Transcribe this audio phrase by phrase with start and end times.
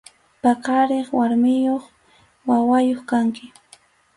[0.41, 1.83] Paqariq warmiyuq
[2.49, 3.45] wawayuq kanki.